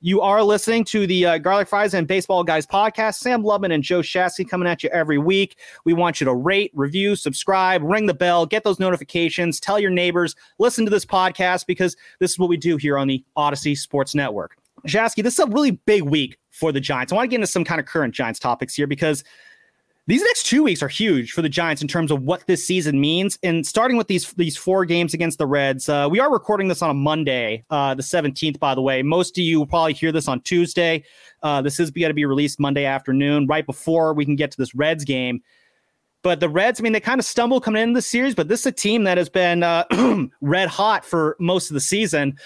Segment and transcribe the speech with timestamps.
[0.00, 3.16] You are listening to the uh, Garlic Fries and Baseball Guys podcast.
[3.16, 5.58] Sam Lubman and Joe Shasky coming at you every week.
[5.84, 9.90] We want you to rate, review, subscribe, ring the bell, get those notifications, tell your
[9.90, 13.76] neighbors, listen to this podcast because this is what we do here on the Audacy
[13.76, 14.56] Sports Network.
[14.86, 17.12] Shasky, this is a really big week for the Giants.
[17.12, 19.24] I want to get into some kind of current Giants topics here because
[20.08, 22.98] these next two weeks are huge for the Giants in terms of what this season
[22.98, 23.38] means.
[23.42, 26.80] And starting with these these four games against the Reds, uh, we are recording this
[26.80, 29.02] on a Monday, uh, the 17th, by the way.
[29.02, 31.04] Most of you will probably hear this on Tuesday.
[31.42, 34.56] Uh, this is going to be released Monday afternoon, right before we can get to
[34.56, 35.42] this Reds game.
[36.22, 38.60] But the Reds, I mean, they kind of stumbled coming into the series, but this
[38.60, 39.84] is a team that has been uh,
[40.40, 42.38] red hot for most of the season.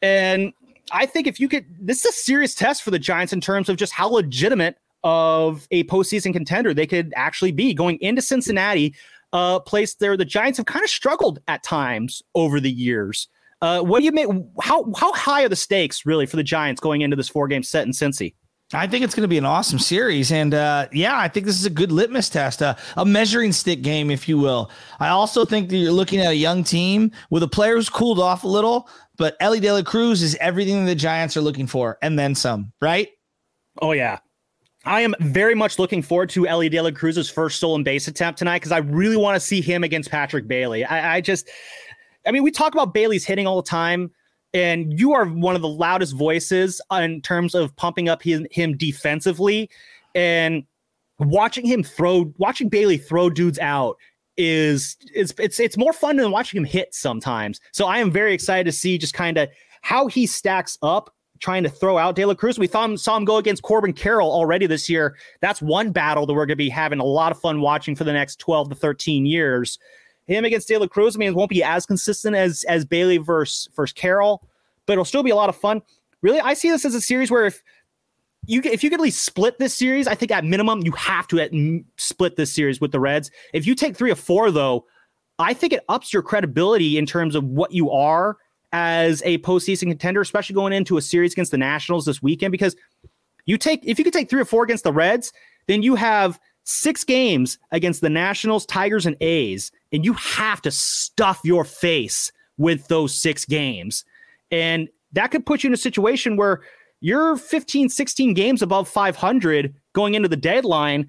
[0.00, 0.54] And
[0.90, 3.68] I think if you could, this is a serious test for the Giants in terms
[3.68, 8.94] of just how legitimate of a postseason contender they could actually be going into Cincinnati,
[9.32, 13.28] a place there the Giants have kind of struggled at times over the years.
[13.62, 14.26] Uh, what do you make?
[14.60, 17.62] How how high are the stakes really for the Giants going into this four game
[17.62, 18.34] set in Cincy?
[18.72, 20.32] I think it's going to be an awesome series.
[20.32, 23.82] And uh, yeah, I think this is a good litmus test, uh, a measuring stick
[23.82, 24.70] game, if you will.
[25.00, 28.18] I also think that you're looking at a young team with a player who's cooled
[28.18, 31.98] off a little, but Elly De La Cruz is everything the Giants are looking for
[32.02, 33.08] and then some, right?
[33.82, 34.18] Oh, yeah.
[34.86, 38.38] I am very much looking forward to Elly De La Cruz's first stolen base attempt
[38.38, 40.84] tonight because I really want to see him against Patrick Bailey.
[40.84, 41.48] I, I, just,
[42.26, 44.10] I mean, we talk about Bailey's hitting all the time,
[44.52, 48.76] and you are one of the loudest voices in terms of pumping up his, him
[48.76, 49.70] defensively.
[50.14, 50.64] And
[51.18, 53.96] watching him throw, watching Bailey throw dudes out
[54.36, 57.60] is is it's it's more fun than watching him hit sometimes.
[57.72, 59.48] So I am very excited to see just kind of
[59.82, 62.58] how he stacks up trying to throw out De La Cruz.
[62.58, 65.16] We saw him, saw him go against Corbin Carroll already this year.
[65.40, 68.04] That's one battle that we're going to be having a lot of fun watching for
[68.04, 69.78] the next 12 to 13 years.
[70.26, 73.18] Him against De La Cruz, I mean, it won't be as consistent as as Bailey
[73.18, 74.48] versus, versus Carroll,
[74.86, 75.82] but it'll still be a lot of fun.
[76.22, 77.62] Really, I see this as a series where if
[78.46, 81.26] you if you could at least split this series, I think at minimum you have
[81.28, 81.50] to at,
[81.98, 83.30] split this series with the Reds.
[83.52, 84.86] If you take three or four, though,
[85.38, 88.38] I think it ups your credibility in terms of what you are
[88.74, 92.50] as a postseason contender, especially going into a series against the Nationals this weekend.
[92.50, 92.74] Because
[93.46, 95.32] you take if you could take three or four against the Reds,
[95.68, 100.72] then you have six games against the Nationals, Tigers, and A's, and you have to
[100.72, 104.04] stuff your face with those six games.
[104.50, 106.62] And that could put you in a situation where
[107.00, 111.08] you're 15, 16 games above 500 going into the deadline.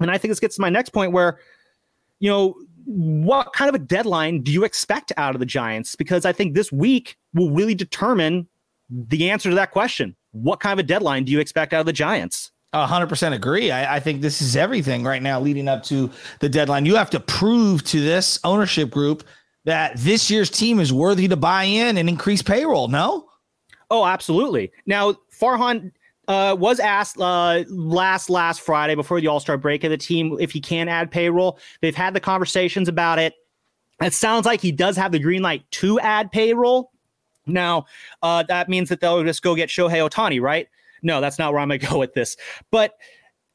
[0.00, 1.38] And I think this gets to my next point where,
[2.18, 2.54] you know,
[2.88, 5.94] what kind of a deadline do you expect out of the Giants?
[5.94, 8.48] Because I think this week will really determine
[8.88, 10.16] the answer to that question.
[10.32, 12.50] What kind of a deadline do you expect out of the Giants?
[12.74, 13.70] hundred percent agree.
[13.70, 16.10] I, I, think this is everything right now leading up to
[16.40, 16.86] the deadline.
[16.86, 19.24] You have to prove to this ownership group
[19.64, 22.88] that this year's team is worthy to buy in and increase payroll.
[22.88, 23.28] No.
[23.90, 24.70] Oh, absolutely.
[24.86, 25.92] Now, Farhan
[26.28, 30.36] uh, was asked uh, last last Friday before the All Star break of the team
[30.38, 31.58] if he can add payroll.
[31.80, 33.34] They've had the conversations about it.
[34.00, 36.92] It sounds like he does have the green light to add payroll.
[37.46, 37.86] Now,
[38.22, 40.68] uh, that means that they'll just go get Shohei Ohtani, right?
[41.02, 42.36] No, that's not where I'm going to go with this.
[42.70, 42.94] But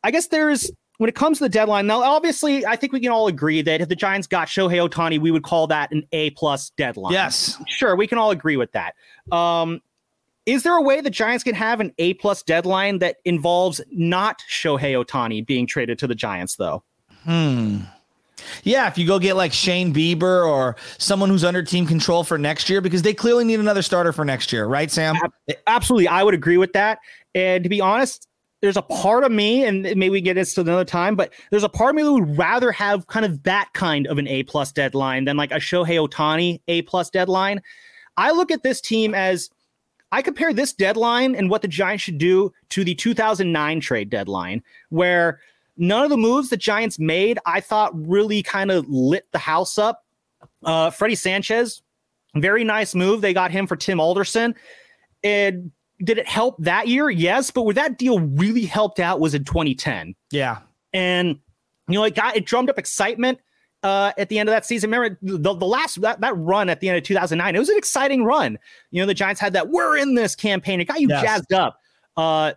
[0.03, 1.87] I guess there's when it comes to the deadline.
[1.87, 5.19] Now, obviously, I think we can all agree that if the Giants got Shohei Ohtani,
[5.19, 7.13] we would call that an A plus deadline.
[7.13, 8.95] Yes, sure, we can all agree with that.
[9.31, 9.79] Um,
[10.45, 14.41] is there a way the Giants can have an A plus deadline that involves not
[14.49, 16.83] Shohei Ohtani being traded to the Giants, though?
[17.23, 17.79] Hmm.
[18.63, 22.37] Yeah, if you go get like Shane Bieber or someone who's under team control for
[22.37, 25.15] next year, because they clearly need another starter for next year, right, Sam?
[25.67, 26.07] Absolutely.
[26.09, 26.99] I would agree with that.
[27.35, 28.27] And to be honest,
[28.61, 31.69] there's a part of me, and maybe we get this another time, but there's a
[31.69, 34.71] part of me that would rather have kind of that kind of an A plus
[34.71, 37.61] deadline than like a Shohei Ohtani A plus deadline.
[38.17, 39.49] I look at this team as
[40.13, 44.61] I compare this deadline and what the Giants should do to the 2009 trade deadline,
[44.89, 45.39] where
[45.75, 49.79] none of the moves the Giants made, I thought really kind of lit the house
[49.79, 50.05] up.
[50.63, 51.81] Uh, Freddie Sanchez,
[52.35, 53.21] very nice move.
[53.21, 54.53] They got him for Tim Alderson.
[55.23, 55.71] And
[56.03, 57.09] did it help that year?
[57.09, 60.13] Yes, but where that deal really helped out was in 2010.
[60.29, 60.59] Yeah.
[60.93, 61.39] And
[61.87, 63.39] you know, it got it drummed up excitement
[63.83, 64.89] uh, at the end of that season.
[64.89, 67.55] Remember the, the last that, that run at the end of 2009.
[67.55, 68.57] It was an exciting run.
[68.91, 70.79] You know, the Giants had that "We're in this" campaign.
[70.81, 71.21] It got you yes.
[71.21, 71.79] jazzed up.
[72.15, 72.53] Uh,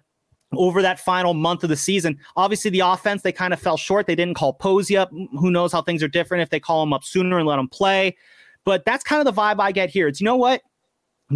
[0.53, 2.19] over that final month of the season.
[2.37, 4.07] Obviously, the offense they kind of fell short.
[4.07, 5.11] They didn't call Posey up.
[5.11, 7.69] Who knows how things are different if they call him up sooner and let him
[7.69, 8.17] play.
[8.65, 10.09] But that's kind of the vibe I get here.
[10.09, 10.63] It's you know what,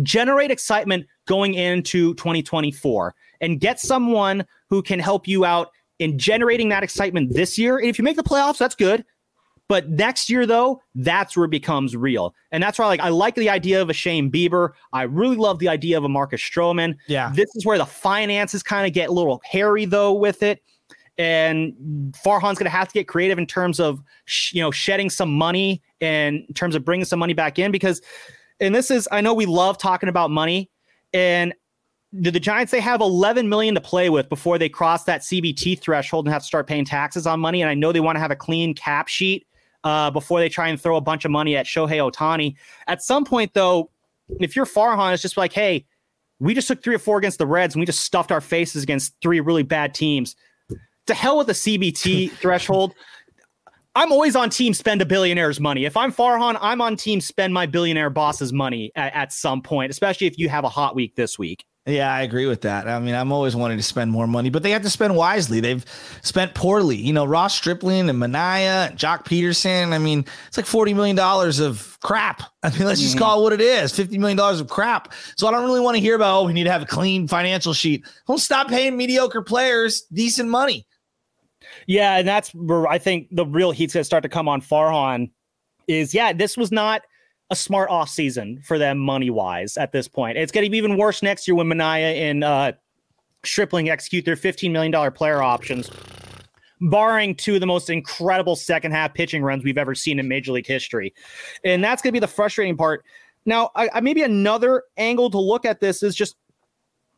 [0.02, 6.68] generate excitement going into 2024 and get someone who can help you out in generating
[6.70, 7.78] that excitement this year.
[7.78, 9.04] And if you make the playoffs, that's good.
[9.70, 12.34] But next year, though, that's where it becomes real.
[12.50, 14.70] And that's why like I like the idea of a Shane Bieber.
[14.92, 16.96] I really love the idea of a Marcus Stroman.
[17.06, 17.30] Yeah.
[17.36, 20.60] This is where the finances kind of get a little hairy though with it.
[21.18, 21.72] And
[22.16, 25.32] Farhan's going to have to get creative in terms of, sh- you know, shedding some
[25.32, 28.02] money and in terms of bringing some money back in because,
[28.58, 30.68] and this is, I know we love talking about money
[31.12, 31.54] and
[32.12, 35.78] the, the Giants they have 11 million to play with before they cross that CBT
[35.78, 37.62] threshold and have to start paying taxes on money.
[37.62, 39.46] And I know they want to have a clean cap sheet
[39.84, 42.54] uh, before they try and throw a bunch of money at Shohei Ohtani.
[42.86, 43.90] At some point, though,
[44.38, 45.86] if you're Farhan, it's just like, hey,
[46.38, 48.82] we just took three or four against the Reds and we just stuffed our faces
[48.82, 50.36] against three really bad teams.
[51.06, 52.94] To hell with the CBT threshold.
[53.96, 55.84] I'm always on team spend a billionaire's money.
[55.84, 59.90] If I'm Farhan, I'm on team spend my billionaire boss's money at, at some point,
[59.90, 61.64] especially if you have a hot week this week.
[61.86, 62.86] Yeah, I agree with that.
[62.86, 65.60] I mean, I'm always wanting to spend more money, but they have to spend wisely.
[65.60, 65.84] They've
[66.22, 66.96] spent poorly.
[66.96, 69.92] You know, Ross Stripling and Manaea and Joc Pederson.
[69.92, 72.42] I mean, it's like $40 million of crap.
[72.62, 73.24] I mean, let's just mm-hmm.
[73.24, 75.14] call it what it is $50 million of crap.
[75.38, 77.26] So I don't really want to hear about, oh, we need to have a clean
[77.26, 78.06] financial sheet.
[78.26, 80.86] Don't stop paying mediocre players decent money.
[81.86, 82.18] Yeah.
[82.18, 85.30] And that's where I think the real heat's going to start to come on Farhan
[85.88, 87.02] is, yeah, this was not
[87.50, 90.38] a smart off season for them money wise at this point.
[90.38, 92.72] It's going to be even worse next year when Manaea and uh,
[93.42, 95.90] Stripling execute their $15 million player options,
[96.82, 100.52] barring two of the most incredible second half pitching runs we've ever seen in Major
[100.52, 101.14] League history.
[101.64, 103.02] And that's going to be the frustrating part.
[103.46, 106.36] Now, I, I, maybe another angle to look at this is just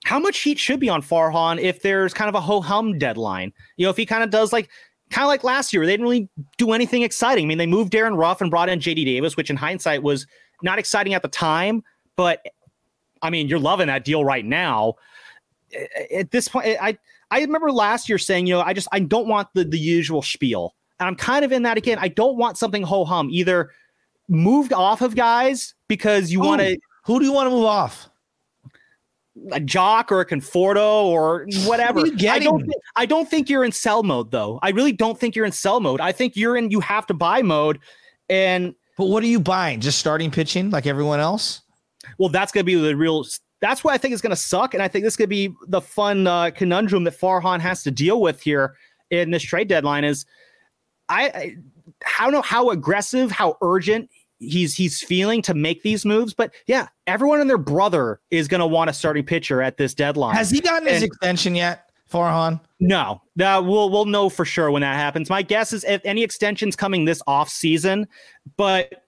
[0.05, 3.52] how much heat should be on Farhan if there's kind of a ho hum deadline.
[3.76, 4.70] You know, if he kind of does like
[5.12, 6.29] kind of like last year, they didn't really
[6.59, 7.44] do anything exciting.
[7.44, 10.26] I mean, they moved Darin Ruf and brought in JD Davis, which in hindsight was
[10.62, 11.85] not exciting at the time,
[12.17, 12.44] but
[13.23, 14.94] I mean, you're loving that deal right now.
[16.12, 16.99] At this point, I
[17.31, 20.23] I remember last year saying, you know, I just I don't want the the usual
[20.23, 21.99] spiel, and I'm kind of in that again.
[22.00, 23.70] I don't want something ho hum either
[24.29, 26.79] moved off of guys because you want to.
[27.05, 28.09] Who do you want to move off?
[29.52, 32.00] A Joc or a Conforto or whatever.
[32.00, 32.64] I don't.
[32.64, 34.58] Th- I don't think you're in sell mode though.
[34.62, 36.00] I really don't think you're in sell mode.
[36.00, 37.79] I think you're in you have to buy mode.
[38.29, 39.81] And but what are you buying?
[39.81, 41.62] Just starting pitching like everyone else?
[42.19, 43.25] Well, that's going to be the real.
[43.61, 45.81] That's what I think is going to suck, and I think this could be the
[45.81, 48.75] fun uh, conundrum that Farhan has to deal with here
[49.11, 50.05] in this trade deadline.
[50.05, 50.26] Is
[51.08, 51.56] I, I,
[52.19, 54.11] I don't know how aggressive, how urgent
[54.42, 56.34] he's he's feeling to make these moves.
[56.34, 59.94] But yeah, everyone and their brother is going to want a starting pitcher at this
[59.94, 60.34] deadline.
[60.34, 62.60] Has he gotten and, his extension yet, Farhan?
[62.80, 65.30] No, that we'll we'll know for sure when that happens.
[65.30, 68.06] My guess is if any extensions coming this off season,
[68.56, 69.02] but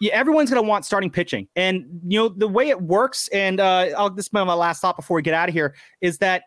[0.00, 1.48] yeah, everyone's going to want starting pitching.
[1.56, 4.96] And, you know, the way it works, and uh, I'll, this is my last thought
[4.96, 6.42] before we get out of here, is that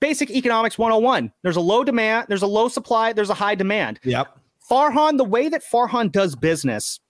[0.00, 1.32] basic economics 101.
[1.42, 4.00] There's a low demand, there's a low supply, there's a high demand.
[4.04, 4.38] Yep.
[4.70, 7.00] Farhan, the way that Farhan does business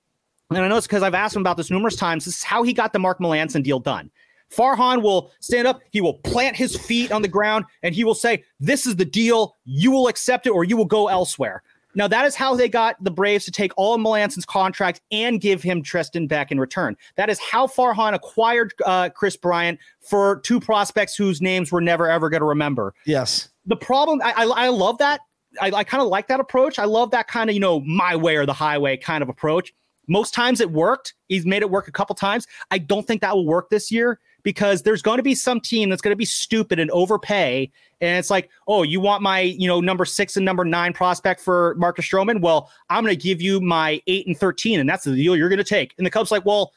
[0.50, 2.24] and I know it's because I've asked him about this numerous times.
[2.24, 4.10] This is how he got the Mark Melancon deal done.
[4.50, 8.14] Farhan will stand up, he will plant his feet on the ground, and he will
[8.14, 9.54] say, This is the deal.
[9.64, 11.62] You will accept it or you will go elsewhere.
[11.94, 15.40] Now, that is how they got the Braves to take all of Melancon's contract and
[15.40, 16.96] give him Tristan Beck in return.
[17.16, 22.08] That is how Farhan acquired uh, Kris Bryant for two prospects whose names we're never
[22.08, 22.94] ever going to remember.
[23.04, 23.48] Yes.
[23.66, 25.20] The problem, I, I, I love that.
[25.60, 26.78] I, I kind of like that approach.
[26.78, 29.74] I love that kind of, you know, my way or the highway kind of approach.
[30.08, 31.14] Most times it worked.
[31.28, 32.46] He's made it work a couple times.
[32.70, 35.90] I don't think that will work this year because there's going to be some team
[35.90, 37.70] that's going to be stupid and overpay.
[38.00, 41.40] And it's like, oh, you want my, you know, number six and number nine prospect
[41.40, 42.40] for Marcus Stroman?
[42.40, 45.48] Well, I'm going to give you my eight and 13, and that's the deal you're
[45.48, 45.94] going to take.
[45.98, 46.72] And the Cubs like, well,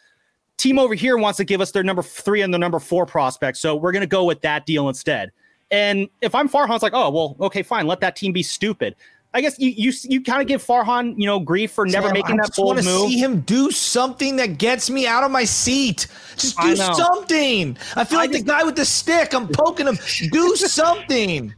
[0.58, 3.58] team over here wants to give us their number three and the number four prospect.
[3.58, 5.32] So we're going to go with that deal instead.
[5.72, 7.88] And if I'm Farhan, it's like, oh, well, okay, fine.
[7.88, 8.96] Let that team be stupid.
[9.34, 12.38] I guess you you you kind of give Farhan you know grief for never making
[12.38, 12.88] that bold move.
[12.88, 16.08] I want to see him do something that gets me out of my seat.
[16.36, 17.78] Just do I something.
[17.96, 19.34] I feel I like just, the guy with the stick.
[19.34, 19.98] I'm poking him.
[20.32, 21.54] Do something.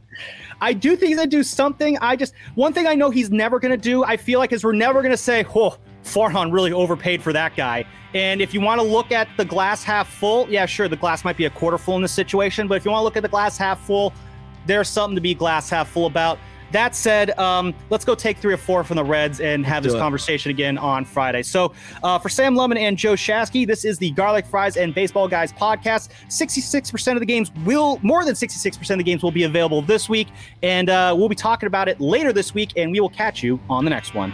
[0.60, 1.98] I do think he's gonna do something.
[1.98, 4.04] I just one thing I know he's never going to do.
[4.04, 7.56] I feel like is we're never going to say, "Oh, Farhan really overpaid for that
[7.56, 10.96] guy." And if you want to look at the glass half full, yeah, sure, the
[10.96, 12.68] glass might be a quarter full in this situation.
[12.68, 14.12] But if you want to look at the glass half full,
[14.66, 16.38] there's something to be glass half full about.
[16.72, 19.94] That said, um, let's go take three or four from the Reds and have this
[19.94, 21.42] conversation again on Friday.
[21.42, 25.28] So, uh, for Sam Lemon and Joe Shasky, this is the Garlic Fries and Baseball
[25.28, 26.08] Guys podcast.
[26.28, 30.08] 66% of the games will, more than 66% of the games will be available this
[30.08, 30.28] week.
[30.62, 33.60] And uh, we'll be talking about it later this week, and we will catch you
[33.68, 34.32] on the next one.